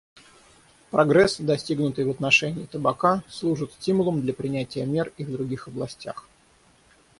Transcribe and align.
Прогресс, 0.89 1.37
достигнутый 1.37 2.05
в 2.05 2.09
отношении 2.09 2.65
табака, 2.65 3.21
служит 3.29 3.71
стимулом 3.73 4.21
для 4.23 4.33
принятия 4.33 4.83
мер 4.83 5.13
и 5.17 5.23
в 5.23 5.31
других 5.31 5.67
областях. 5.67 6.27